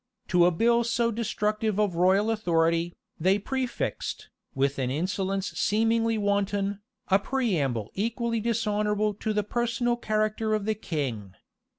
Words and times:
To 0.29 0.47
a 0.47 0.51
bill 0.51 0.83
so 0.83 1.11
destructive 1.11 1.79
of 1.79 1.93
royal 1.93 2.31
authority, 2.31 2.95
they 3.19 3.37
prefixed, 3.37 4.31
with 4.55 4.79
an 4.79 4.89
insolence 4.89 5.51
seemingly 5.51 6.17
wanton, 6.17 6.79
a 7.09 7.19
preamble 7.19 7.91
equally 7.93 8.39
dishonorable 8.39 9.13
to 9.13 9.31
the 9.31 9.43
personal 9.43 9.95
character 9.95 10.55
of 10.55 10.65
the 10.65 10.73
king. 10.73 11.35